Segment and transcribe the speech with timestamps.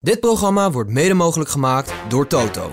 [0.00, 2.72] Dit programma wordt mede mogelijk gemaakt door Toto.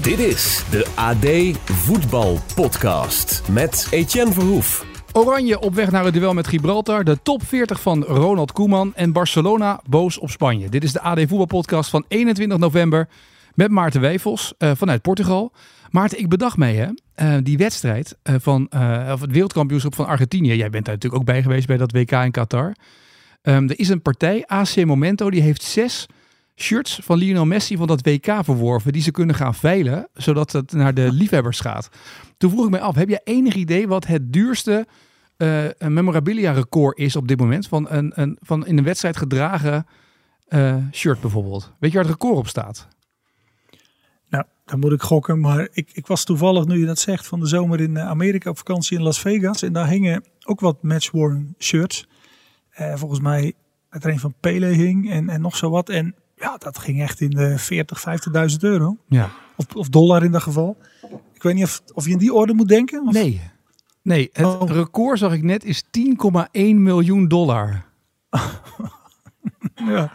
[0.00, 4.86] Dit is de AD Voetbal Podcast met Etienne Verhoef.
[5.12, 7.04] Oranje op weg naar het duel met Gibraltar.
[7.04, 8.94] De top 40 van Ronald Koeman.
[8.94, 10.68] En Barcelona boos op Spanje.
[10.68, 13.08] Dit is de AD Voetbalpodcast van 21 november.
[13.54, 15.52] Met Maarten Wevels uh, vanuit Portugal.
[15.90, 16.88] Maarten, ik bedacht mee hè.
[17.22, 18.68] Uh, die wedstrijd uh, van
[19.12, 20.56] of het wereldkampioenschap van Argentinië.
[20.56, 22.74] Jij bent daar natuurlijk ook bij geweest bij dat WK in Qatar.
[23.42, 26.06] Um, er is een partij, AC Momento, die heeft zes
[26.56, 28.92] shirts van Lionel Messi van dat WK verworven.
[28.92, 31.88] Die ze kunnen gaan veilen, zodat het naar de liefhebbers gaat.
[32.36, 34.86] Toen vroeg ik mij af, heb jij enig idee wat het duurste
[35.78, 37.68] memorabilia record is op dit moment?
[37.68, 39.86] Van, een, een, van in een wedstrijd gedragen
[40.92, 41.72] shirt bijvoorbeeld.
[41.78, 42.88] Weet je waar het record op staat?
[44.68, 45.40] Dan moet ik gokken.
[45.40, 48.56] Maar ik, ik was toevallig, nu je dat zegt, van de zomer in Amerika op
[48.58, 49.62] vakantie in Las Vegas.
[49.62, 52.08] En daar hingen ook wat matchworn shirts.
[52.80, 53.52] Uh, volgens mij
[53.90, 55.88] het er een van Pele hing en, en nog zo wat.
[55.88, 58.04] En ja, dat ging echt in de 40,
[58.50, 58.96] 50.000 euro.
[59.08, 59.30] Ja.
[59.56, 60.76] Of, of dollar in dat geval.
[61.34, 63.06] Ik weet niet of, of je in die orde moet denken.
[63.06, 63.12] Of?
[63.12, 63.40] Nee.
[64.02, 64.70] Nee, het oh.
[64.70, 65.90] record zag ik net is 10,1
[66.52, 67.84] miljoen dollar.
[69.74, 70.12] ja,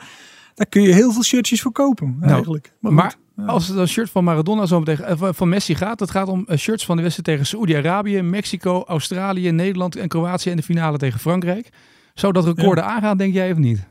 [0.53, 2.73] daar kun je heel veel shirtjes voor kopen nou, eigenlijk.
[2.79, 3.45] Maar, maar ja.
[3.45, 6.85] als het een shirt van Maradona zo tegen, van Messi gaat, het gaat om shirts
[6.85, 11.69] van de wedstrijd tegen Saoedi-Arabië, Mexico, Australië, Nederland en Kroatië en de finale tegen Frankrijk.
[12.13, 12.85] Zou dat record ja.
[12.85, 13.87] aangaan, denk jij of niet?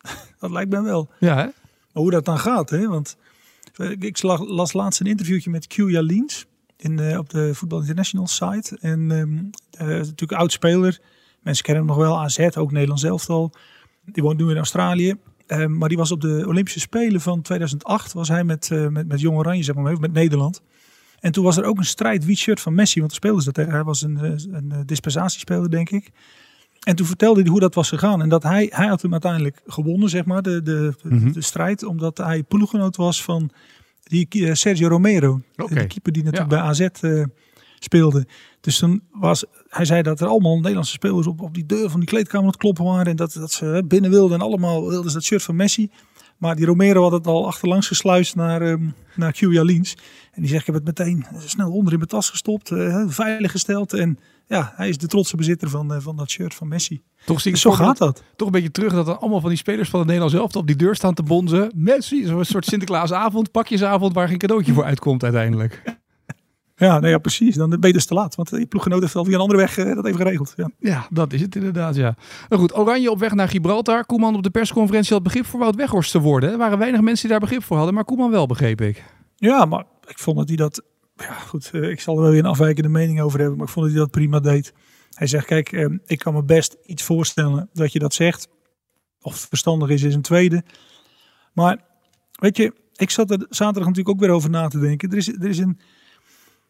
[0.40, 1.10] Dat lijkt me wel.
[1.18, 1.44] Ja, hè?
[1.92, 2.88] Maar hoe dat dan gaat, hè?
[2.88, 3.16] Want
[3.98, 8.78] ik las laatst een interviewtje met Q Jalins in, uh, op de Voetbal International site.
[8.80, 11.00] En um, uh, natuurlijk oud speler.
[11.42, 13.52] Mensen kennen hem nog wel, AZ, ook Nederlands elftal.
[14.04, 15.14] Die woont nu in Australië.
[15.48, 18.12] Um, maar die was op de Olympische Spelen van 2008.
[18.12, 20.62] Was hij met, uh, met, met Jong Oranje, zeg maar, met Nederland.
[21.20, 22.98] En toen was er ook een strijd wie shirt van Messi.
[22.98, 23.72] Want de speelden ze dat tegen.
[23.72, 26.10] Hij was een, een, een dispensatiespeler, denk ik.
[26.82, 28.22] En toen vertelde hij hoe dat was gegaan.
[28.22, 31.32] En dat hij, hij had hem uiteindelijk gewonnen, zeg maar, de, de, de, mm -hmm.
[31.32, 31.82] de strijd.
[31.82, 33.50] Omdat hij ploeggenoot was van
[34.02, 35.40] die Sergio Romero.
[35.56, 35.78] Okay.
[35.78, 36.58] De keeper die natuurlijk ja.
[36.58, 37.24] bij AZ uh,
[37.78, 38.26] speelde.
[38.60, 42.00] Dus toen was, hij zei dat er allemaal Nederlandse spelers op, op die deur van
[42.00, 43.06] die kleedkamer aan het kloppen waren.
[43.06, 45.90] En dat, dat ze binnen wilden en allemaal wilden ze dat shirt van Messi.
[46.38, 49.42] Maar die Romero had het al achterlangs gesluist naar, um, naar Q.
[49.42, 53.50] En die zegt, ik heb het meteen snel onder in mijn tas gestopt, uh, veilig
[53.50, 53.92] gesteld.
[53.92, 57.02] En ja, hij is de trotse bezitter van, uh, van dat shirt van Messi.
[57.24, 58.22] Toch zie ik zo gaat dat.
[58.36, 60.66] Toch een beetje terug dat er allemaal van die spelers van het Nederlands elftal op
[60.66, 61.72] die deur staan te bonzen.
[61.74, 65.97] Messi, zo'n soort Sinterklaasavond, pakjesavond waar geen cadeautje voor uitkomt uiteindelijk.
[66.78, 67.54] Ja, nee, ja, precies.
[67.54, 68.34] Dan ben je dus te laat.
[68.34, 70.52] Want je ploeggenoot heeft al via een andere weg uh, dat even geregeld.
[70.56, 70.70] Ja.
[70.78, 72.16] ja, dat is het inderdaad, ja.
[72.48, 74.06] Nou goed, Oranje op weg naar Gibraltar.
[74.06, 76.50] Koeman op de persconferentie had begrip voor Wout Weghorst te worden.
[76.50, 79.04] Er waren weinig mensen die daar begrip voor hadden, maar Koeman wel, begreep ik.
[79.36, 80.82] Ja, maar ik vond dat hij dat...
[81.16, 83.72] Ja, goed, uh, ik zal er wel weer een afwijkende mening over hebben, maar ik
[83.72, 84.72] vond dat hij dat prima deed.
[85.10, 88.48] Hij zegt, kijk, uh, ik kan me best iets voorstellen dat je dat zegt.
[89.20, 90.64] Of het verstandig is, is een tweede.
[91.52, 91.78] Maar,
[92.32, 95.10] weet je, ik zat er zaterdag natuurlijk ook weer over na te denken.
[95.10, 95.80] Er is, er is een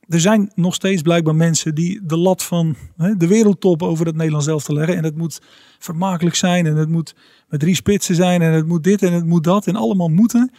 [0.08, 4.16] er zijn nog steeds blijkbaar mensen die de lat van hè, de wereldtop over het
[4.16, 4.96] Nederlands elftal leggen.
[4.96, 5.40] En het moet
[5.78, 7.14] vermakelijk zijn en het moet
[7.48, 10.52] met drie spitsen zijn en het moet dit en het moet dat en allemaal moeten.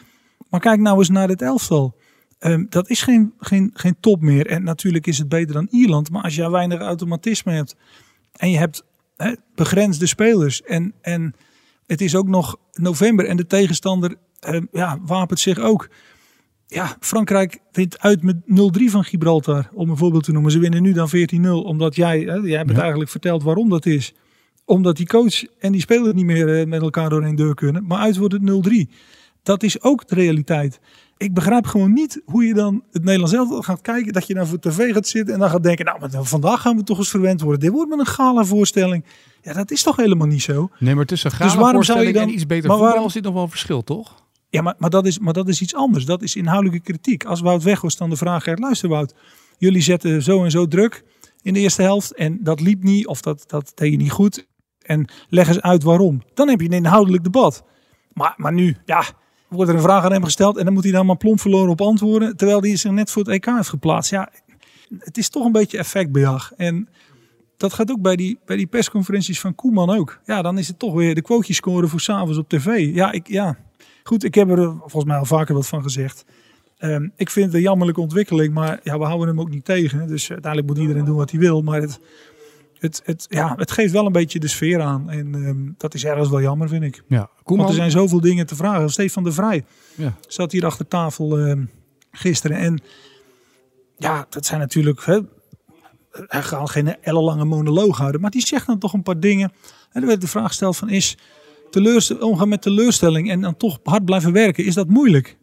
[0.49, 1.95] Maar kijk nou eens naar dit elftal.
[2.39, 4.47] Um, dat is geen, geen, geen top meer.
[4.47, 6.11] En natuurlijk is het beter dan Ierland.
[6.11, 7.75] Maar als je weinig automatisme hebt
[8.31, 8.83] en je hebt
[9.17, 11.35] hè, begrensde spelers en, en
[11.87, 14.15] het is ook nog november en de tegenstander
[14.47, 15.89] um, ja, wapent zich ook
[16.71, 20.51] ja, Frankrijk wint uit met 0-3 van Gibraltar, om een voorbeeld te noemen.
[20.51, 22.79] Ze winnen nu dan 14-0, omdat jij, hè, jij hebt ja.
[22.79, 24.13] eigenlijk verteld waarom dat is.
[24.65, 27.85] Omdat die coach en die speler niet meer met elkaar door een deur kunnen.
[27.85, 28.93] Maar uit wordt het 0-3.
[29.43, 30.79] Dat is ook de realiteit.
[31.17, 34.13] Ik begrijp gewoon niet hoe je dan het Nederlands elftal gaat kijken.
[34.13, 36.77] Dat je dan voor tv gaat zitten en dan gaat denken, nou, maar vandaag gaan
[36.77, 37.59] we toch eens verwend worden.
[37.59, 39.05] Dit wordt met een gala voorstelling.
[39.41, 40.69] Ja, dat is toch helemaal niet zo.
[40.79, 43.23] Nee, maar tussen gala dus waarom zou je dan, en iets beter voetbal waarom, zit
[43.23, 44.27] nog wel een verschil, toch?
[44.49, 46.05] Ja, maar, maar, dat is, maar dat is iets anders.
[46.05, 47.25] Dat is inhoudelijke kritiek.
[47.25, 49.15] Als Wout Weghorst dan de vraag luister Wout,
[49.57, 51.03] jullie zetten zo en zo druk
[51.41, 54.47] in de eerste helft en dat liep niet of dat, dat deed je niet goed.
[54.81, 56.21] En leg eens uit waarom.
[56.33, 57.63] Dan heb je een inhoudelijk debat.
[58.13, 59.03] Maar, maar nu, ja,
[59.49, 61.69] wordt er een vraag aan hem gesteld en dan moet hij dan maar plomp verloren
[61.69, 62.37] op antwoorden.
[62.37, 64.11] Terwijl hij zich net voor het EK heeft geplaatst.
[64.11, 64.31] Ja,
[64.99, 66.53] het is toch een beetje effectbejag.
[66.57, 66.89] En
[67.57, 70.19] dat gaat ook bij die, bij die persconferenties van Koeman ook.
[70.25, 72.95] Ja, dan is het toch weer de quotejes scoren voor s'avonds op tv.
[72.95, 73.57] Ja, ik, ja,
[74.03, 76.25] Goed, ik heb er volgens mij al vaker wat van gezegd.
[76.79, 80.07] Um, ik vind het een jammerlijke ontwikkeling, maar ja, we houden hem ook niet tegen.
[80.07, 81.61] Dus uiteindelijk moet iedereen doen wat hij wil.
[81.61, 81.99] Maar het,
[82.79, 85.09] het, het, ja, het geeft wel een beetje de sfeer aan.
[85.09, 87.03] En um, dat is ergens wel jammer, vind ik.
[87.07, 88.89] Ja, Want er zijn zoveel dingen te vragen.
[88.89, 89.65] Stefan de Vrij
[89.95, 90.17] ja.
[90.27, 91.69] zat hier achter tafel um,
[92.11, 92.57] gisteren.
[92.57, 92.81] En
[93.97, 95.19] ja, dat zijn natuurlijk hè,
[96.11, 99.51] hij gaat geen ellenlange monoloog houden, maar die zegt dan toch een paar dingen.
[99.91, 101.17] En er werd de vraag gesteld van is
[102.19, 105.37] omgaan met teleurstelling en dan toch hard blijven werken, is dat moeilijk?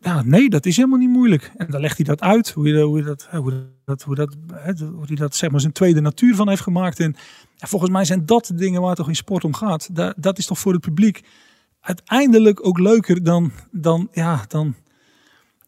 [0.00, 1.52] Ja, nee, dat is helemaal niet moeilijk.
[1.56, 3.52] En dan legt hij dat uit, hoe je, hoe dat, hoe
[3.84, 4.36] dat, hoe dat,
[4.78, 7.00] hoe hij dat zeg maar zijn tweede natuur van heeft gemaakt.
[7.00, 7.14] En
[7.58, 9.94] volgens mij zijn dat de dingen waar het toch in sport om gaat.
[9.96, 11.22] Dat, dat is toch voor het publiek
[11.80, 14.74] uiteindelijk ook leuker dan, dan, ja, dan,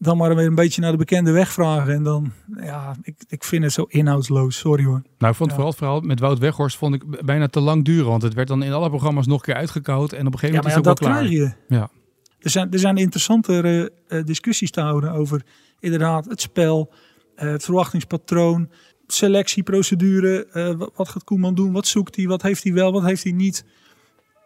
[0.05, 1.95] dan maar weer een beetje naar de bekende weg vragen.
[1.95, 4.59] En dan, ja, ik, ik vind het zo inhoudsloos.
[4.59, 5.03] Sorry hoor.
[5.19, 8.07] Nou, ik vond vooral het verhaal met Wout Weghorst vond ik bijna te lang duren.
[8.07, 10.13] Want het werd dan in alle programma's nog een keer uitgekoud.
[10.13, 11.19] En op een gegeven moment ja, is het dat klaar.
[11.19, 11.75] krijg je.
[11.77, 11.91] Ja.
[12.39, 15.43] Er zijn, er zijn interessantere uh, discussies te houden over
[15.81, 16.93] inderdaad het spel,
[17.37, 18.71] uh, het verwachtingspatroon,
[19.07, 20.47] selectieprocedure.
[20.53, 21.73] Uh, wat gaat Koeman doen?
[21.73, 22.27] Wat zoekt hij?
[22.27, 22.93] Wat heeft hij wel?
[22.93, 23.65] Wat heeft hij niet?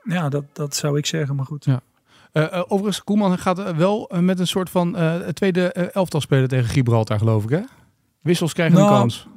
[0.03, 1.65] Ja, dat, dat zou ik zeggen, maar goed.
[1.65, 1.81] Ja.
[2.39, 4.97] Uh, uh, overigens, Koeman gaat wel uh, met een soort van
[5.33, 7.61] tweede elftal spelen tegen Gibraltar, geloof ik, hè?
[8.21, 9.29] Wissels krijgen nou, een kans.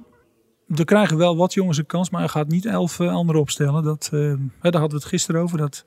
[0.76, 3.84] Er krijgen wel wat jongens een kans, maar hij gaat niet elf anderen opstellen.
[3.84, 5.58] Dat, daar hadden we het gisteren over.
[5.58, 5.86] Dat,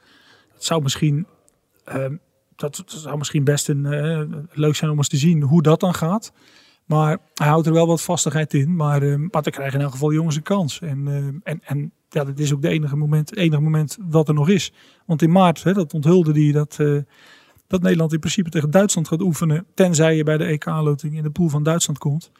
[0.52, 1.26] dat zou misschien,
[1.84, 2.16] ehm,
[2.56, 6.32] dat, zou misschien best een, leuk zijn om eens te zien hoe dat dan gaat.
[6.84, 8.76] Maar hij houdt er wel wat vastigheid in.
[8.76, 10.80] Maar, maar er krijgen in elk geval jongens een kans.
[10.80, 14.48] En, en, en ja, dat is ook de enige moment, enige moment wat er nog
[14.48, 14.72] is.
[15.06, 17.00] Want in maart, hè, dat onthulde hij dat, uh,
[17.66, 19.66] dat Nederland in principe tegen Duitsland gaat oefenen.
[19.74, 22.30] Tenzij je bij de EK-loting in de pool van Duitsland komt.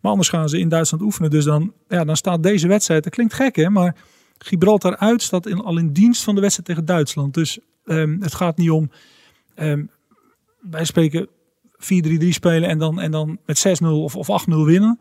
[0.00, 1.30] Maar anders gaan ze in Duitsland oefenen.
[1.30, 3.96] Dus dan, ja, dan staat deze wedstrijd, dat klinkt gek hè, maar
[4.38, 7.34] Gibraltar uit staat in, al in dienst van de wedstrijd tegen Duitsland.
[7.34, 8.90] Dus um, het gaat niet om,
[9.56, 9.90] um,
[10.60, 11.28] wij spreken
[11.72, 15.00] 4-3-3 spelen en dan, en dan met 6-0 of, of 8-0 winnen.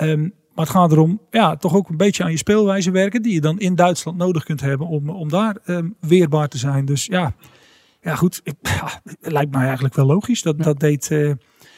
[0.00, 3.22] Um, maar het gaat erom, ja, toch ook een beetje aan je speelwijze werken.
[3.22, 6.84] Die je dan in Duitsland nodig kunt hebben om, om daar um, weerbaar te zijn.
[6.84, 7.34] Dus ja,
[8.00, 8.40] ja goed.
[8.42, 10.42] Ik, ja, het lijkt mij eigenlijk wel logisch.
[10.42, 10.64] Dat, ja.
[10.64, 11.32] dat, deed, uh,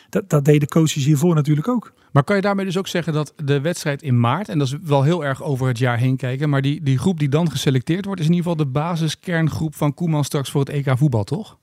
[0.08, 1.92] dat, dat deden coaches hiervoor natuurlijk ook.
[2.12, 4.76] Maar kan je daarmee dus ook zeggen dat de wedstrijd in maart, en dat is
[4.82, 8.04] wel heel erg over het jaar heen kijken, maar die, die groep die dan geselecteerd
[8.04, 11.58] wordt, is in ieder geval de basiskerngroep van Koeman straks voor het EK voetbal, toch?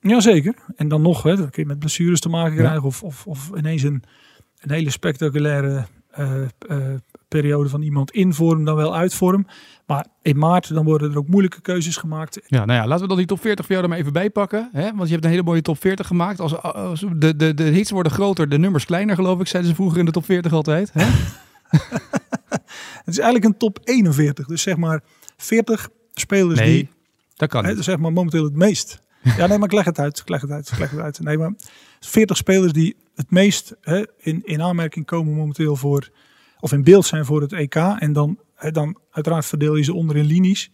[0.00, 0.54] Jazeker.
[0.76, 2.86] En dan nog, hè, dat kun je met blessures te maken krijgen ja.
[2.86, 4.02] of, of, of ineens een,
[4.58, 5.86] een hele spectaculaire
[7.28, 9.46] periode van iemand in vorm dan wel uit vorm.
[9.86, 12.40] Maar in maart dan worden er ook moeilijke keuzes gemaakt.
[12.46, 14.30] Ja, nou ja, laten we dan die top 40 voor jou er maar even bij
[14.30, 14.68] pakken.
[14.72, 14.94] Hè?
[14.94, 16.40] Want je hebt een hele mooie top 40 gemaakt.
[16.40, 19.76] Als, als de, de, de hits worden groter, de nummers kleiner geloof ik, zeiden ze
[19.76, 20.90] vroeger in de top 40 altijd.
[20.92, 21.04] Hè?
[23.04, 24.46] het is eigenlijk een top 41.
[24.46, 25.02] Dus zeg maar
[25.36, 26.88] 40 spelers nee, die...
[27.36, 29.02] dat kan hè, zeg maar momenteel het meest.
[29.36, 30.18] Ja, nee, maar ik leg het uit.
[30.18, 30.70] Ik leg het uit.
[30.70, 31.20] Ik leg het uit.
[31.20, 31.54] Nee, maar
[32.00, 36.10] 40 spelers die het meest hè, in, in aanmerking komen momenteel voor,
[36.60, 37.74] of in beeld zijn voor het EK.
[37.74, 40.70] En dan, hè, dan uiteraard verdeel je ze onder in linies.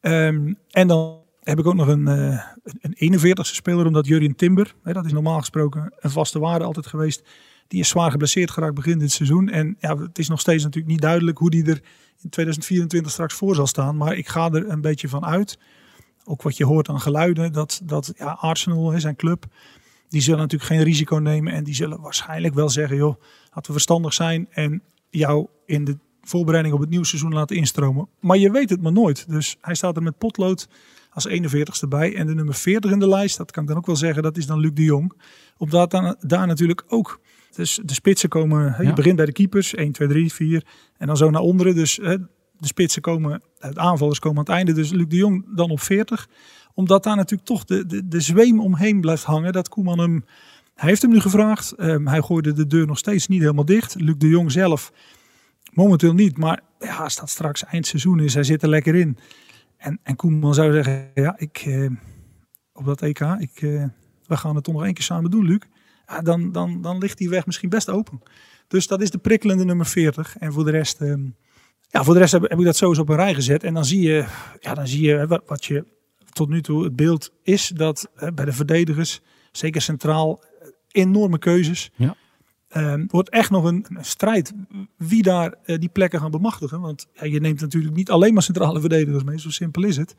[0.00, 2.40] Um, en dan heb ik ook nog een, uh,
[2.80, 6.86] een 41ste speler, omdat Jurien Timber, hè, dat is normaal gesproken een vaste waarde altijd
[6.86, 7.22] geweest.
[7.68, 9.48] Die is zwaar geblesseerd geraakt begin dit seizoen.
[9.48, 11.80] En ja, het is nog steeds natuurlijk niet duidelijk hoe die er
[12.22, 13.96] in 2024 straks voor zal staan.
[13.96, 15.58] Maar ik ga er een beetje van uit.
[16.24, 19.46] Ook wat je hoort aan geluiden, dat, dat ja, Arsenal, hè, zijn club,
[20.08, 21.52] die zullen natuurlijk geen risico nemen.
[21.52, 25.98] En die zullen waarschijnlijk wel zeggen, joh, laten we verstandig zijn en jou in de
[26.22, 28.08] voorbereiding op het nieuwe seizoen laten instromen.
[28.20, 29.28] Maar je weet het maar nooit.
[29.28, 30.68] Dus hij staat er met potlood
[31.10, 32.14] als 41ste bij.
[32.14, 34.36] En de nummer 40 in de lijst, dat kan ik dan ook wel zeggen, dat
[34.36, 35.12] is dan Luc de Jong.
[35.56, 37.20] Omdat dan, daar natuurlijk ook,
[37.54, 38.82] dus de spitsen komen, ja.
[38.88, 40.64] je begint bij de keepers, 1, 2, 3, 4
[40.96, 41.74] en dan zo naar onderen.
[41.74, 41.94] Dus
[42.58, 44.72] de spitsen komen, het aanvallers komen aan het einde.
[44.72, 46.28] Dus Luc de Jong dan op 40
[46.78, 49.52] omdat daar natuurlijk toch de, de, de zweem omheen blijft hangen.
[49.52, 50.24] Dat Koeman hem,
[50.74, 51.74] hij heeft hem nu gevraagd.
[51.80, 53.94] Um, hij gooide de deur nog steeds niet helemaal dicht.
[53.94, 54.92] Luc de Jong zelf
[55.72, 56.36] momenteel niet.
[56.36, 59.18] Maar ja, dat straks eindseizoen is, hij zit er lekker in.
[59.76, 61.90] En, en Koeman zou zeggen, ja, ik, uh,
[62.72, 63.84] op dat EK, ik, uh,
[64.26, 65.60] we gaan het toch nog één keer samen doen, Luc.
[66.22, 68.22] Dan, dan, dan ligt die weg misschien best open.
[68.68, 70.36] Dus dat is de prikkelende nummer 40.
[70.38, 71.36] En voor de rest, um,
[71.88, 73.64] ja, voor de rest heb, heb, ik dat sowieso op een rij gezet.
[73.64, 74.24] En dan zie je,
[74.60, 75.96] ja, dan zie je wat, wat je
[76.38, 79.20] tot nu toe het beeld is dat uh, bij de verdedigers,
[79.52, 80.42] zeker centraal,
[80.88, 81.90] enorme keuzes.
[81.96, 82.16] Ja.
[82.76, 84.52] Um, wordt echt nog een, een strijd
[84.96, 86.80] wie daar uh, die plekken gaan bemachtigen.
[86.80, 90.14] Want ja, je neemt natuurlijk niet alleen maar centrale verdedigers mee, zo simpel is het.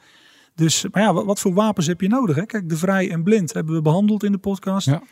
[0.56, 2.36] Dus, maar ja, wat, wat voor wapens heb je nodig?
[2.36, 2.46] Hè?
[2.46, 4.86] Kijk, de vrij en blind hebben we behandeld in de podcast.
[4.86, 5.04] Ja.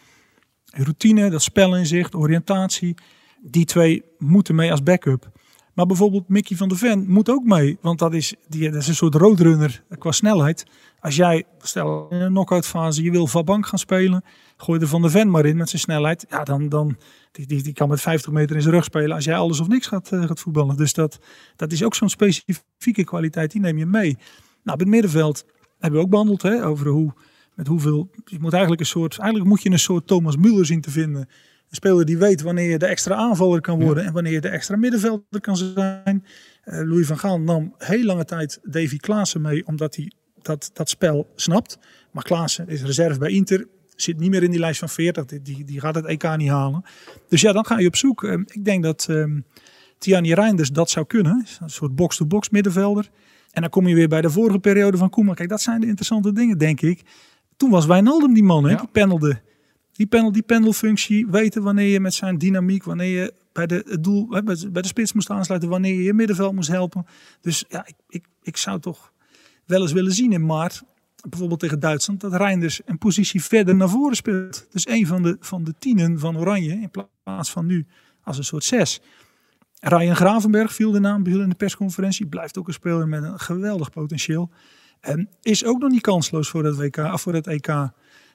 [0.65, 2.95] Routine, dat spelinzicht, oriëntatie.
[3.41, 5.31] Die twee moeten mee als backup.
[5.77, 7.77] Maar bijvoorbeeld Mickey van der Ven moet ook mee.
[7.81, 10.65] Want dat is, die, dat is een soort roadrunner qua snelheid.
[10.99, 14.23] Als jij, stel in een knock-out fase, je wil van bank gaan spelen.
[14.57, 16.25] Gooi er van der Ven maar in met zijn snelheid.
[16.29, 16.97] Ja, dan, dan
[17.31, 19.67] die, die, die kan met 50 meter in zijn rug spelen als jij alles of
[19.67, 20.77] niks gaat, uh, gaat voetballen.
[20.77, 21.19] Dus dat,
[21.55, 24.17] dat is ook zo'n specifieke kwaliteit, die neem je mee.
[24.63, 25.45] Nou, op het middenveld
[25.79, 27.13] hebben we ook behandeld hè, over hoe,
[27.53, 28.09] met hoeveel.
[28.25, 31.27] Je moet eigenlijk een soort, eigenlijk moet je een soort Thomas Müller zien te vinden
[31.69, 34.49] Een speler die weet wanneer je de extra aanvaller kan worden en wanneer je de
[34.49, 36.25] extra middenvelder kan zijn.
[36.65, 40.89] Uh, Louis van Gaal nam heel lange tijd Davy Klaassen mee, omdat hij dat, dat
[40.89, 41.77] spel snapt.
[42.11, 45.63] Maar Klaassen is reserve bij Inter, zit niet meer in die lijst van 40, die,
[45.63, 46.83] die gaat het EK niet halen.
[47.27, 48.23] Dus ja, dan ga je op zoek.
[48.23, 49.45] Uh, ik denk dat um,
[49.97, 53.09] Tiani Reinders dat zou kunnen, een soort box-to-box middenvelder.
[53.51, 55.35] En dan kom je weer bij de vorige periode van Koeman.
[55.35, 57.01] Kijk, dat zijn de interessante dingen, denk ik.
[57.57, 59.41] Toen was Wijnaldum die man, hè, die pendelde.
[59.97, 64.03] Die, pendel, die pendelfunctie, weten wanneer je met zijn dynamiek, wanneer je bij de, het
[64.03, 64.27] doel,
[64.71, 67.05] bij de spits moest aansluiten, wanneer je je middenveld moest helpen.
[67.41, 69.13] Dus ja, ik, ik, ik zou toch
[69.65, 70.83] wel eens willen zien in maart,
[71.29, 74.67] bijvoorbeeld tegen Duitsland, dat Reinders een positie verder naar voren speelt.
[74.71, 76.91] Dus een van de, van de tienen van Oranje, in
[77.23, 77.85] plaats van nu
[78.23, 79.01] als een soort zes.
[79.79, 82.27] Ryan Gravenberg viel de naam in de persconferentie.
[82.27, 84.49] Blijft ook een speler met een geweldig potentieel.
[84.99, 87.67] En is ook nog niet kansloos voor het, WK, of voor het EK.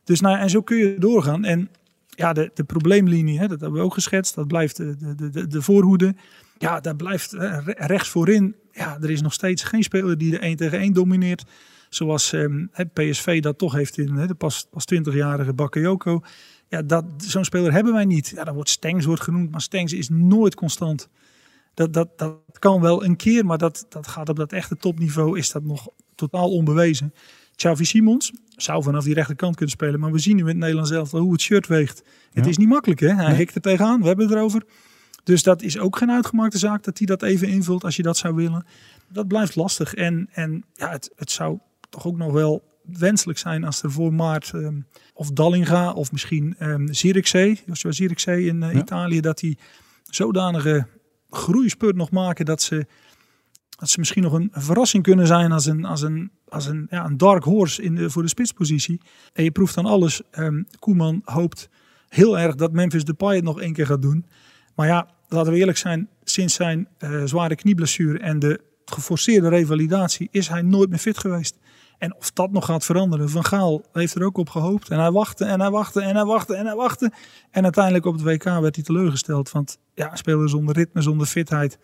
[0.04, 1.44] Dus nou, en zo kun je doorgaan.
[1.44, 1.70] En
[2.08, 4.34] ja, de, de probleemlinie, hè, dat hebben we ook geschetst.
[4.34, 6.14] Dat blijft de, de, de, de voorhoede.
[6.58, 7.32] Ja, daar blijft
[7.66, 8.54] rechts voorin.
[8.72, 11.44] Ja, er is nog steeds geen speler die de 1 tegen 1 domineert.
[11.88, 16.22] Zoals um, PSV dat toch heeft in hè, de pas, pas 20-jarige Bakayoko.
[16.68, 18.28] Ja, dat, zo'n speler hebben wij niet.
[18.28, 21.08] Ja, dan wordt Stengs wordt genoemd, maar Stengs is nooit constant.
[21.74, 25.38] Dat, dat, dat kan wel een keer, maar dat, dat gaat op dat echte topniveau
[25.38, 27.14] is dat nog totaal onbewezen.
[27.56, 30.00] Xavi Simons zou vanaf die rechterkant kunnen spelen.
[30.00, 32.02] Maar we zien nu in het Nederlands zelf hoe het shirt weegt.
[32.32, 33.14] Het is niet makkelijk hè.
[33.14, 33.36] Hij nee.
[33.36, 34.00] hikt er tegenaan.
[34.00, 34.62] We hebben het erover.
[35.24, 38.16] Dus dat is ook geen uitgemaakte zaak dat hij dat even invult als je dat
[38.16, 38.66] zou willen.
[39.08, 39.94] Dat blijft lastig.
[39.94, 41.58] En, en ja, het, het zou
[41.90, 46.56] toch ook nog wel wenselijk zijn als er voor maart um, of Dallinga of misschien
[46.60, 48.80] um, Zirkzee, Joshua Zirkzee in uh, ja.
[48.80, 49.58] Italië, dat die
[50.02, 50.86] zodanige
[51.30, 52.86] groeispurt nog maken dat ze,
[53.68, 57.04] dat ze misschien nog een verrassing kunnen zijn als een, als een, als een, ja,
[57.04, 59.00] een dark horse in voor de spitspositie.
[59.32, 60.22] En je proeft dan alles.
[60.38, 61.68] Um, Koeman hoopt
[62.08, 64.26] heel erg dat Memphis Depay het nog één keer gaat doen.
[64.74, 70.28] Maar ja, laten we eerlijk zijn, sinds zijn uh, zware knieblessure en de geforceerde revalidatie
[70.30, 71.58] is hij nooit meer fit geweest.
[71.98, 73.30] En of dat nog gaat veranderen.
[73.30, 74.88] Van Gaal heeft er ook op gehoopt.
[74.88, 77.12] En hij wachtte en hij wachtte en hij wachtte en hij wachtte.
[77.50, 79.50] En uiteindelijk op het WK werd hij teleurgesteld.
[79.50, 81.78] Want ja, een speler zonder ritme, zonder fitheid.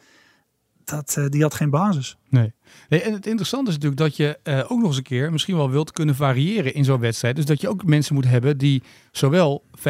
[0.91, 2.17] Dat, uh, die had geen basis.
[2.29, 2.53] Nee.
[2.89, 3.03] nee.
[3.03, 5.71] En het interessante is natuurlijk dat je uh, ook nog eens een keer misschien wel
[5.71, 7.37] wilt kunnen variëren in zo'n wedstrijd.
[7.37, 9.83] Dus dat je ook mensen moet hebben die zowel 5-3-2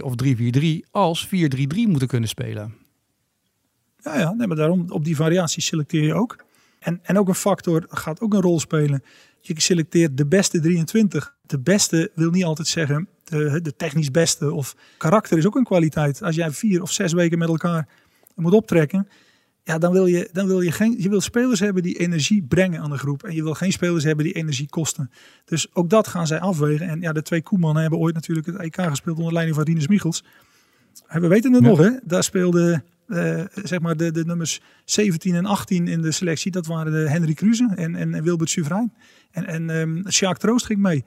[0.00, 1.30] of 3-4-3 als 4-3-3
[1.74, 2.74] moeten kunnen spelen.
[4.02, 6.44] Ja, ja nee, maar daarom op die variatie selecteer je ook.
[6.78, 9.02] En, en ook een factor gaat ook een rol spelen.
[9.40, 11.34] Je selecteert de beste 23.
[11.42, 15.64] De beste wil niet altijd zeggen de, de technisch beste of karakter is ook een
[15.64, 16.22] kwaliteit.
[16.22, 17.88] Als jij vier of zes weken met elkaar
[18.34, 19.08] moet optrekken,
[19.64, 22.80] ja, dan wil je, dan wil je geen, je wil spelers hebben die energie brengen
[22.80, 23.22] aan de groep.
[23.22, 25.10] En je wil geen spelers hebben die energie kosten.
[25.44, 26.88] Dus ook dat gaan zij afwegen.
[26.88, 29.88] En ja, de twee Koemannen hebben ooit natuurlijk het EK gespeeld onder leiding van Rinus
[29.88, 30.24] Michels.
[31.08, 31.68] We weten het ja.
[31.68, 31.90] nog, hè?
[32.02, 36.50] Daar speelde uh, zeg maar de, de nummers 17 en 18 in de selectie.
[36.50, 38.92] Dat waren de Henry Kruse en, en Wilbert Suvrijn.
[39.30, 41.04] En, en um, Sjaak Troost ging mee.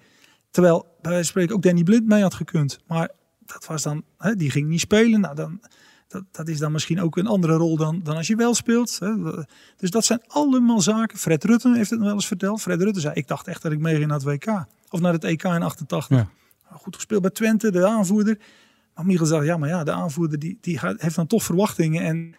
[0.51, 2.79] Terwijl bij spreken ook Danny Blind mee had gekund.
[2.87, 3.09] Maar
[3.45, 5.19] dat was dan, hè, die ging niet spelen.
[5.19, 5.59] Nou, dan,
[6.07, 8.99] dat, dat is dan misschien ook een andere rol dan, dan als je wel speelt.
[8.99, 9.13] Hè.
[9.77, 11.17] Dus dat zijn allemaal zaken.
[11.17, 12.61] Fred Rutten heeft het wel eens verteld.
[12.61, 14.65] Fred Rutten zei, ik dacht echt dat ik meeging naar het WK.
[14.89, 16.17] Of naar het EK in 88.
[16.17, 16.29] Ja.
[16.71, 18.39] Goed gespeeld bij Twente, de aanvoerder.
[18.95, 22.03] Maar Michel zei, ja, maar ja, de aanvoerder die, die heeft dan toch verwachtingen.
[22.03, 22.35] En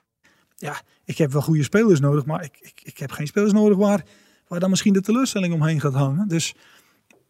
[0.57, 3.77] ja, ik heb wel goede spelers nodig, maar ik, ik, ik heb geen spelers nodig
[3.77, 4.05] waar,
[4.49, 6.29] waar dan misschien de teleurstelling omheen gaat hangen.
[6.29, 6.55] Dus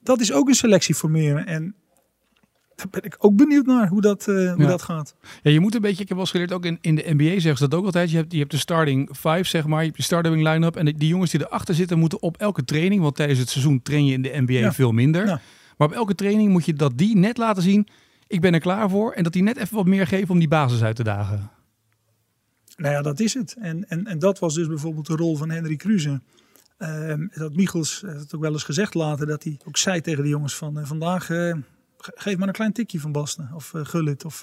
[0.01, 1.47] dat is ook een selectie formeren.
[1.47, 1.75] En
[2.79, 4.69] daar ben ik ook benieuwd naar hoe dat, uh, hoe ja.
[4.69, 5.15] dat gaat.
[5.43, 7.31] Ja, je moet een beetje, ik heb wel eens geleerd, ook in, in de NBA
[7.31, 8.11] zeggen ze dat ook altijd.
[8.11, 9.79] Je hebt, je hebt de starting five, zeg maar.
[9.79, 10.77] Je hebt je starting line-up.
[10.77, 14.05] En die jongens die erachter zitten moeten op elke training, want tijdens het seizoen train
[14.05, 14.73] je in de NBA ja.
[14.73, 15.27] veel minder.
[15.27, 15.41] Ja.
[15.77, 17.89] Maar op elke training moet je dat die net laten zien,
[18.27, 19.13] ik ben er klaar voor.
[19.13, 21.51] En dat die net even wat meer geven om die basis uit te dagen.
[22.77, 23.57] Nou ja, dat is het.
[23.59, 26.21] En, en, en dat was dus bijvoorbeeld de rol van Henry Kruse.
[26.79, 30.23] Uh, dat Michels heeft het ook wel eens gezegd later, dat hij ook zei tegen
[30.23, 31.55] de jongens van uh, vandaag, uh,
[31.99, 34.25] geef maar een klein tikje van Basten of uh, Gullit.
[34.25, 34.43] Of,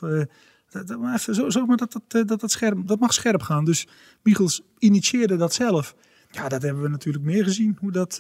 [0.70, 3.66] dat, dat, even, zo, maar dat dat, dat, dat, scherp, dat mag scherp gaan.
[3.66, 3.88] Dus
[4.24, 5.96] Michels initieerde dat zelf.
[6.32, 8.18] Ja, dat hebben we natuurlijk meer gezien, hoe dat,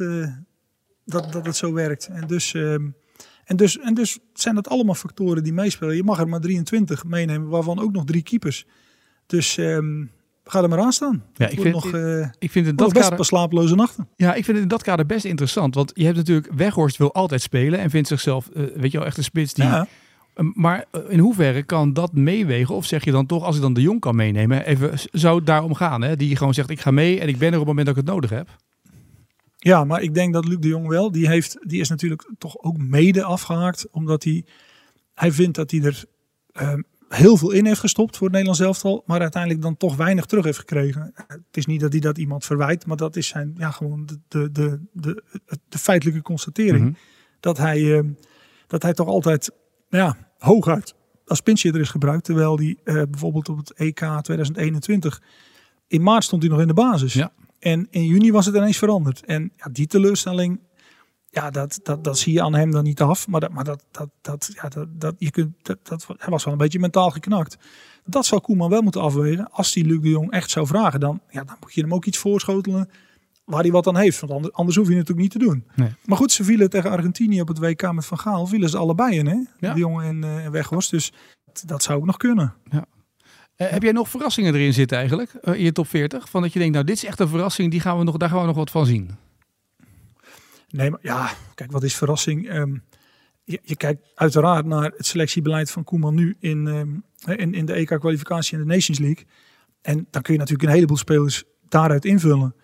[1.05, 2.07] dat, dat het zo werkt.
[2.07, 2.89] En dus, ehm,
[3.45, 5.95] en, dus, en dus zijn dat allemaal factoren die meespelen.
[5.95, 8.65] Je mag er maar 23 meenemen, waarvan ook nog drie keepers.
[9.25, 9.57] Dus...
[9.57, 10.11] Um,
[10.47, 11.23] Ga er maar aan staan.
[11.33, 14.07] Ja, ik vind, nog, uh, ik vind in dat best kader, slapeloze nachten.
[14.15, 15.75] Ja, ik vind het in dat kader best interessant.
[15.75, 19.07] Want je hebt natuurlijk Weghorst wil altijd spelen en vindt zichzelf, uh, weet je wel,
[19.07, 19.63] echt een spits die.
[19.63, 19.87] Ja.
[20.35, 22.75] Uh, maar in hoeverre kan dat meewegen?
[22.75, 25.45] Of zeg je dan toch, als ik dan de Jong kan meenemen, even zou het
[25.45, 26.01] daarom gaan?
[26.01, 26.15] Hè?
[26.15, 28.03] Die gewoon zegt, ik ga mee en ik ben er op het moment dat ik
[28.03, 28.49] het nodig heb.
[29.55, 32.57] Ja, maar ik denk dat Luc de Jong wel, die, heeft, die is natuurlijk toch
[32.57, 33.87] ook mede afgehaakt.
[33.91, 34.45] Omdat hij,
[35.13, 36.05] hij vindt dat hij er
[37.15, 40.45] heel veel in heeft gestopt voor het Nederlands elftal, maar uiteindelijk dan toch weinig terug
[40.45, 41.11] heeft gekregen.
[41.27, 44.19] Het is niet dat hij dat iemand verwijt, maar dat is zijn, ja, gewoon de,
[44.27, 45.23] de, de, de,
[45.69, 46.83] de feitelijke constatering.
[46.83, 46.93] Mhm.
[47.39, 48.03] Dat, hij, eh,
[48.67, 49.51] dat hij toch altijd
[49.89, 50.93] ja, hooguit
[51.25, 55.21] als pinchitter is gebruikt, terwijl hij eh, bijvoorbeeld op het EK 2021
[55.87, 57.13] in maart stond hij nog in de basis.
[57.13, 57.31] Ja.
[57.59, 59.25] En in juni was het ineens veranderd.
[59.25, 60.59] En ja, die teleurstelling,
[61.35, 63.27] ja, dat, dat, dat zie je aan hem dan niet af.
[63.27, 66.43] Maar dat, maar dat, dat, dat, ja, dat, dat, je kunt, dat, dat, hij was
[66.43, 67.57] wel een beetje mentaal geknakt.
[68.05, 69.51] Dat zou Koeman wel moeten afwegen.
[69.51, 72.05] Als hij Luc de Jong echt zou vragen, dan, ja, dan moet je hem ook
[72.05, 72.89] iets voorschotelen
[73.45, 74.19] waar hij wat aan heeft.
[74.19, 75.65] Want anders, anders hoef je het natuurlijk niet te doen.
[75.75, 75.95] Nee.
[76.05, 78.47] Maar goed, ze vielen tegen Argentinië op het WK met Van Gaal.
[78.47, 79.37] Vielen ze allebei in, hè?
[79.59, 79.73] Ja.
[79.73, 80.91] De Jong en, eh, en Weghorst.
[80.91, 81.13] Dus
[81.65, 82.53] dat, zou ook nog kunnen.
[82.69, 86.29] Eh, heb jij nog verrassingen erin zitten eigenlijk, eh, in je top 40?
[86.29, 88.29] Van dat je denkt, nou dit is echt een verrassing, die gaan we nog, daar
[88.29, 89.24] gaan we nog wat van zien.
[90.75, 92.49] Nee, maar ja, kijk, wat is verrassing?
[92.49, 92.75] Ehm,
[93.43, 97.73] je, je kijkt uiteraard naar het selectiebeleid van Koeman nu in, ehm, in, in de
[97.73, 99.25] EK-kwalificatie en de Nations League.
[99.81, 102.55] En dan kun je natuurlijk een heleboel spelers daaruit invullen.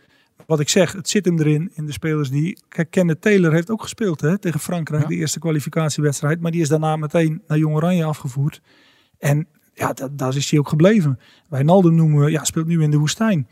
[0.46, 2.60] Wat ik zeg, het zit hem erin in de spelers die...
[2.68, 5.08] Kijk, Kenneth Taylor heeft ook gespeeld hè, tegen Frankrijk, Ja.
[5.08, 6.40] de eerste kwalificatiewedstrijd.
[6.42, 8.62] Maar die is daarna meteen naar Jong Oranje afgevoerd.
[9.20, 11.20] En ja, da- daar is hij ook gebleven.
[11.50, 13.48] Wijnaldum noemen we, ja, speelt nu in de woestijn.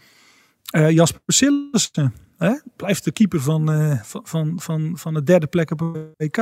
[0.71, 5.47] Eh, Jasper Sillissen, hè, blijft de keeper van, eh, van, van, van, van de derde
[5.47, 5.79] plek op
[6.17, 6.37] WK.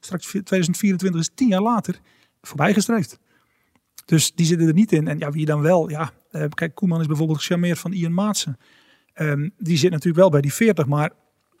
[0.00, 2.00] Straks 2024 is tien jaar later
[2.40, 3.18] voorbijgestreefd.
[4.04, 5.08] Dus die zitten er niet in.
[5.08, 5.90] En ja, wie dan wel?
[5.90, 8.56] Ja, eh, kijk, Koeman is bijvoorbeeld gecharmeerd van Ian Maatsen.
[9.12, 11.10] Ehm, die zit natuurlijk wel bij die 40, maar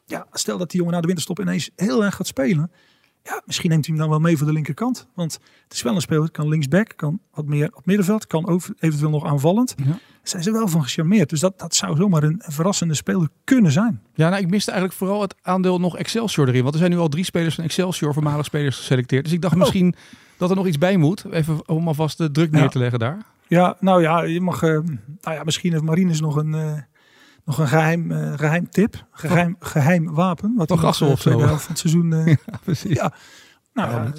[0.06, 2.70] ja, stel dat die jongen na de winterstop ineens heel erg gaat spelen.
[3.22, 5.06] Ja, misschien neemt hij hem dan wel mee voor de linkerkant.
[5.14, 5.32] Want
[5.64, 9.10] het is wel een speler, kan linksback, kan wat meer op middenveld, kan over, eventueel
[9.10, 9.74] nog aanvallend.
[9.76, 9.84] Ja.
[9.84, 11.30] Daar zijn ze wel van gecharmeerd.
[11.30, 14.00] Dus dat, dat zou zomaar een, verrassende speler kunnen zijn.
[14.14, 16.62] Ja, nou, ik miste eigenlijk vooral het aandeel nog Excelsior erin.
[16.62, 19.24] Want er zijn nu al drie spelers van Excelsior, voormalig spelers, geselecteerd.
[19.24, 19.60] Dus ik dacht Oh.
[19.60, 19.94] misschien
[20.36, 21.24] dat er nog iets bij moet.
[21.30, 22.68] Even om alvast de druk neer Ja.
[22.68, 23.18] te leggen daar.
[23.46, 24.62] Ja, nou ja, je mag.
[24.62, 24.68] eh,
[25.20, 26.72] nou ja, misschien heeft Marines nog een, eh,
[27.48, 29.06] nog een geheim, eh, geheim tip.
[29.10, 30.54] Geheim, geheim wapen.
[30.56, 31.38] Wat nog, Gassel eh, of zo.
[31.38, 32.12] van het seizoen.
[32.12, 32.96] eh, Ja, precies.
[32.96, 33.12] Ja.
[33.72, 34.12] nou ja,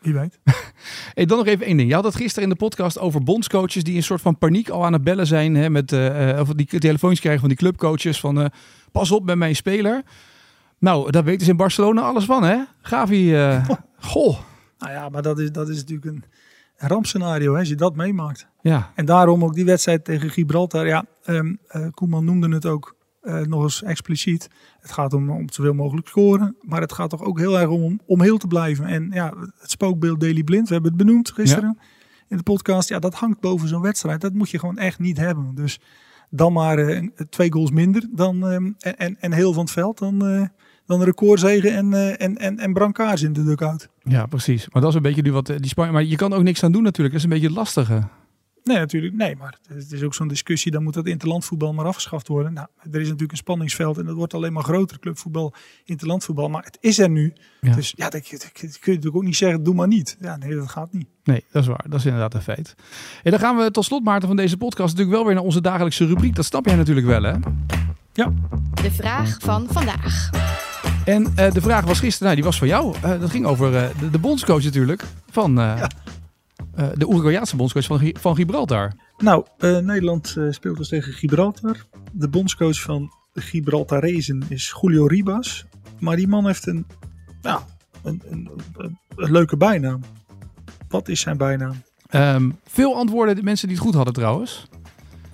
[0.00, 0.38] wie weet.
[1.14, 1.88] Hey, dan nog even één ding.
[1.88, 4.84] Je had het gisteren in de podcast over bondscoaches die een soort van paniek al
[4.84, 5.54] aan het bellen zijn.
[5.54, 5.92] Hè, met,
[6.38, 8.50] of die telefoontjes krijgen van die clubcoaches van
[8.92, 10.02] pas op met mijn speler.
[10.78, 12.62] Nou, daar weten ze in Barcelona alles van hè.
[12.82, 13.34] Gavi,
[13.98, 14.38] goh.
[14.78, 16.24] Nou ja, maar dat is, dat is natuurlijk een
[16.88, 18.48] rampscenario hè, als je dat meemaakt.
[18.60, 20.86] Ja, En daarom ook die wedstrijd tegen Gibraltar.
[20.86, 24.48] Ja, ehm, eh, Koeman noemde het ook eh, nog eens expliciet.
[24.80, 26.56] Het gaat om, om zoveel mogelijk scoren.
[26.60, 28.84] Maar het gaat toch ook heel erg om, om heel te blijven.
[28.84, 31.78] En ja, het spookbeeld Daily Blind, we hebben het benoemd gisteren
[32.28, 32.88] in de podcast.
[32.88, 34.20] Ja, dat hangt boven zo'n wedstrijd.
[34.20, 35.54] Dat moet je gewoon echt niet hebben.
[35.54, 35.80] Dus
[36.30, 39.98] dan maar eh, twee goals minder dan, ehm, en, en, en heel van het veld.
[39.98, 40.50] Dan,
[40.90, 43.88] dan een recordzegen en, eh, en, en, en brancards in de dugout.
[44.02, 44.68] ja, precies.
[44.70, 45.92] Maar dat is een beetje nu wat eh, die Spanje.
[45.92, 47.14] Maar je kan ook niks aan doen natuurlijk.
[47.14, 48.02] Dat is een beetje het lastige.
[48.64, 49.14] Nee, natuurlijk.
[49.14, 50.72] Nee, maar het is, ook zo'n discussie.
[50.72, 52.52] Dan moet dat interlandvoetbal maar afgeschaft worden.
[52.52, 54.98] Nou, er is natuurlijk een spanningsveld en dat wordt alleen maar groter.
[54.98, 56.48] Clubvoetbal, interlandvoetbal.
[56.48, 57.32] Maar het is er nu.
[57.60, 57.74] Ja.
[57.74, 60.16] Dus ja, dat, dat- dat kun je natuurlijk ook niet zeggen, doe maar niet.
[60.20, 61.06] Ja, nee, dat gaat niet.
[61.24, 61.84] Nee, dat is waar.
[61.88, 62.74] Dat is inderdaad een feit.
[63.22, 65.60] En dan gaan we tot slot, Maarten, van deze podcast natuurlijk wel weer naar onze
[65.60, 66.34] dagelijkse rubriek.
[66.34, 67.34] Dat snap jij natuurlijk wel, hè?
[68.82, 70.30] De vraag van vandaag.
[71.04, 72.94] En eh, de vraag was gisteren, nou, die was van jou.
[73.02, 75.04] Eh, dat ging over eh, de, de bondscoach natuurlijk.
[75.30, 75.54] Van
[76.74, 78.92] de Uruguayaanse bondscoach van, van Gibraltar.
[79.18, 81.76] Nou, Nederland speelt dus tegen Gibraltar.
[82.12, 85.64] De bondscoach van Gibraltarezen is Julio Ribas.
[85.98, 86.86] Maar die man heeft een,
[87.42, 87.64] ja,
[88.02, 90.00] een, een, een, een leuke bijnaam.
[90.88, 91.82] Wat is zijn bijnaam?
[92.08, 94.68] Ehm, veel antwoorden, de mensen die het goed hadden trouwens.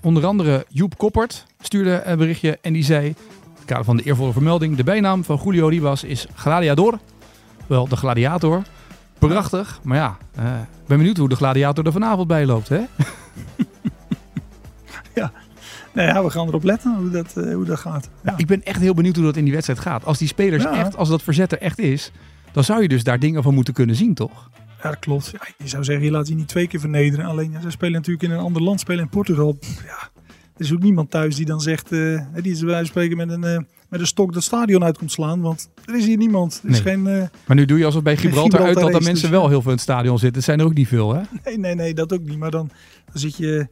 [0.02, 3.14] Onder andere Joep Koppert stuurde een berichtje en die zei...
[3.66, 4.76] Het kader van de eervolle vermelding...
[4.76, 6.98] De bijnaam van Julio Ribas is Gladiador.
[7.66, 8.62] Wel, de gladiator.
[9.18, 10.44] Prachtig, maar ja, eh,
[10.86, 12.80] ben benieuwd hoe de gladiator er vanavond bij loopt, hè?
[15.94, 18.08] Nou ja, we gaan erop letten hoe dat, eh, hoe dat gaat.
[18.24, 18.34] Ja.
[18.36, 20.04] Ik ben echt heel benieuwd hoe dat in die wedstrijd gaat.
[20.04, 20.78] Als die spelers Ja.
[20.78, 22.10] echt, als dat verzet er echt is...
[22.52, 24.50] dan zou je dus daar dingen van moeten kunnen zien, toch?
[24.82, 25.30] Ja, dat klopt.
[25.32, 27.26] Ja, je zou zeggen, je laat je niet twee keer vernederen.
[27.26, 29.52] Alleen, ja, ze spelen natuurlijk in een ander land, spelen in Portugal.
[29.52, 30.08] Pff, Ja,
[30.56, 33.44] er is ook niemand thuis die dan zegt, eh, die is bij spreken met een,
[33.44, 35.40] eh, met een stok dat stadion uit komt slaan.
[35.40, 36.60] Want er is hier niemand.
[36.64, 36.94] Er is Nee.
[36.94, 39.38] geen, eh, Maar nu doe je alsof bij Gibraltar, Gibraltar uit dat er mensen dus,
[39.38, 40.36] wel heel veel in het stadion zitten.
[40.36, 41.20] Het zijn er ook niet veel, hè?
[41.44, 42.38] nee, nee, nee, dat ook niet.
[42.38, 42.70] Maar dan,
[43.04, 43.66] dan zit je,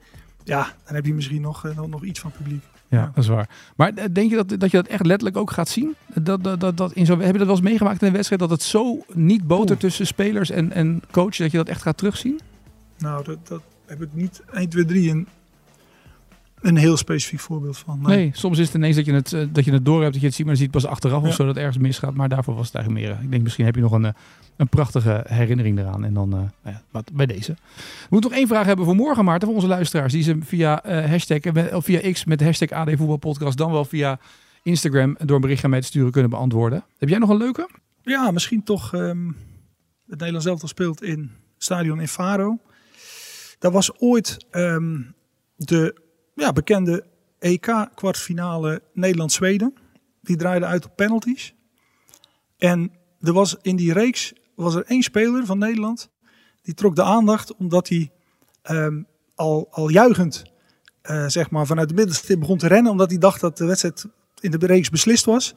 [0.44, 2.62] ja, dan heb je misschien nog, nog, nog iets van publiek.
[2.88, 3.11] Ja, Ja.
[3.14, 3.49] dat is waar.
[3.77, 5.94] Maar denk je dat, dat je dat echt letterlijk ook gaat zien?
[6.14, 8.40] Dat, dat, dat, dat in zo, heb je dat wel eens meegemaakt in een wedstrijd?
[8.40, 9.79] Dat het zo niet botert Oeh.
[9.81, 12.40] tussen spelers en, en coach, dat je dat echt gaat terugzien?
[12.99, 15.27] Nou, dat, dat heb ik niet 1, 2, 3 in.
[16.64, 18.00] Een heel specifiek voorbeeld van.
[18.03, 20.20] Nee, soms is het ineens dat je het, eh, dat je het door hebt, dat
[20.20, 21.29] je het ziet, maar je het pas achteraf Ja.
[21.29, 22.14] of zo dat ergens misgaat.
[22.14, 23.16] Maar daarvoor was het eigenlijk meer.
[23.16, 24.12] eh, Ik denk misschien heb je nog een, eh,
[24.57, 26.05] een prachtige herinnering eraan.
[26.05, 27.53] En dan nou ja, wat bij deze.
[27.77, 30.12] We moeten nog één vraag hebben voor morgen, Maarten, voor onze luisteraars.
[30.12, 33.85] Die ze via eh, hashtag of via X met de hashtag AD Voetbalpodcast, dan wel
[33.85, 34.18] via
[34.62, 36.85] Instagram door een bericht aan mij te sturen kunnen beantwoorden.
[36.98, 37.68] Heb jij nog een leuke?
[38.03, 39.27] Ja, misschien toch ehm,
[40.07, 42.59] het Nederlands elftal speelt in stadion in Faro.
[43.59, 45.00] Dat was ooit ehm,
[45.57, 46.03] de
[46.35, 47.05] ja, bekende
[47.38, 49.75] EK-kwartfinale Nederland-Zweden.
[50.20, 51.55] Die draaide uit op penalties.
[52.59, 56.11] En er was in die reeks was er één speler van Nederland.
[56.62, 58.11] Die trok de aandacht omdat hij
[58.62, 59.03] ehm,
[59.35, 60.42] al, al juichend
[61.03, 62.92] eh, zeg maar, vanuit de middenstip begon te rennen.
[62.92, 64.07] Omdat hij dacht dat de wedstrijd
[64.40, 65.55] in de reeks beslist was.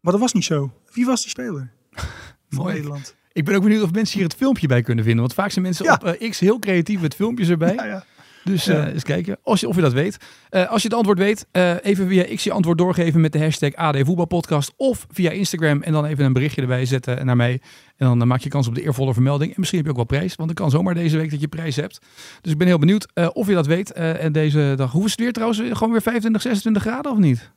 [0.00, 0.72] Maar dat was niet zo.
[0.92, 1.72] Wie was die speler?
[2.48, 2.74] Van Mooi.
[2.74, 3.14] Nederland.
[3.32, 5.22] Ik ben ook benieuwd of mensen hier het filmpje bij kunnen vinden.
[5.22, 5.94] Want vaak zijn mensen Ja.
[5.94, 7.74] op eh, X heel creatief met filmpjes erbij.
[7.74, 8.04] Ja, ja.
[8.44, 8.86] Dus Ja.
[8.86, 10.16] eh, eens kijken als je, of je dat weet.
[10.48, 13.38] Eh, als je het antwoord weet, eh, even via X je antwoord doorgeven met de
[13.38, 14.72] hashtag AD Voetbalpodcast.
[14.76, 17.60] Of via Instagram en dan even een berichtje erbij zetten naar mij.
[17.96, 19.50] En dan maak je kans op de eervolle vermelding.
[19.50, 21.48] En misschien heb je ook wel prijs, want het kan zomaar deze week dat je
[21.48, 22.00] prijs hebt.
[22.40, 23.92] Dus ik ben heel benieuwd of je dat weet.
[23.92, 25.60] En deze dag, hoe is het weer trouwens?
[25.72, 27.50] Gewoon weer 25, 26 graden of niet?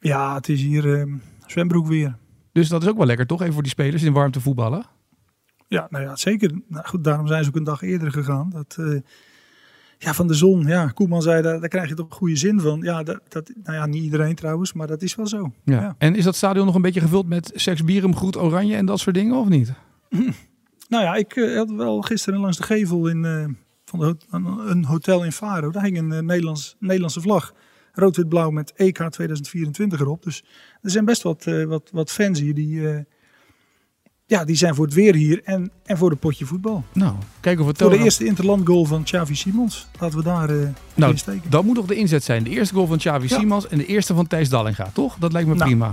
[0.00, 1.14] ja, het is hier ehm,
[1.46, 2.16] zwembroek weer.
[2.52, 3.40] Dus dat is ook wel lekker toch?
[3.40, 4.84] Even voor die spelers in warmte voetballen.
[5.68, 6.60] Ja, nou ja, zeker.
[6.68, 8.50] Nou goed, daarom zijn ze ook een dag eerder gegaan.
[8.50, 8.76] Dat,
[10.02, 10.66] ja, van de zon.
[10.66, 12.80] Ja, Koeman zei, daar, daar krijg je toch een goede zin van.
[12.82, 15.52] Ja, dat, dat, nou ja, niet iedereen trouwens, maar dat is wel zo.
[15.64, 15.80] Ja.
[15.80, 15.94] Ja.
[15.98, 19.00] En is dat stadion nog een beetje gevuld met seks, bierum, goed oranje en dat
[19.00, 19.72] soort dingen of niet?
[20.88, 23.44] Nou ja, ik eh, had wel gisteren langs de gevel in, eh,
[23.84, 24.16] van de,
[24.66, 25.70] een- hotel in Faro.
[25.70, 27.52] Daar hing een eh, Nederlands, Nederlandse vlag.
[27.92, 30.22] Rood-wit-blauw met EK 2024 erop.
[30.22, 30.44] Dus
[30.82, 33.04] er zijn best wat, wat, wat fans hier die,
[34.32, 36.84] ja, die zijn voor het weer hier en, en voor de potje voetbal.
[36.92, 39.86] Nou, kijk of het Voor de eerste interland goal van Xavi Simons.
[39.98, 40.56] Laten we daar eh
[40.94, 41.50] Nou, in steken.
[41.50, 42.44] Dat moet toch de inzet zijn.
[42.44, 43.38] De eerste goal van Xavi Ja.
[43.38, 45.16] Simons en de eerste van Thijs Dallinga, toch?
[45.18, 45.66] Dat lijkt me Nou.
[45.66, 45.92] prima.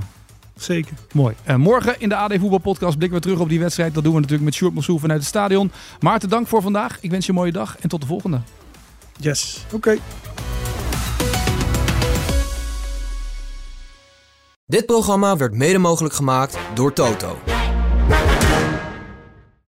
[0.56, 0.94] Zeker.
[1.14, 1.36] Mooi.
[1.44, 3.94] En morgen in de AD Voetbalpodcast blikken we terug op die wedstrijd.
[3.94, 5.72] Dat doen we natuurlijk met Sjoerd Mossou vanuit het stadion.
[6.00, 6.98] Maarten, dank voor vandaag.
[7.02, 8.40] Ik wens je een mooie dag en tot de volgende.
[9.20, 9.66] Yes.
[9.74, 9.98] Oké.
[14.66, 17.38] Dit programma werd mede mogelijk gemaakt door Toto.